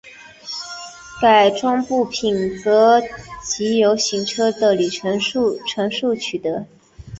[1.21, 2.99] 改装部品则
[3.43, 5.59] 藉由行车的里程数
[6.19, 6.65] 取得。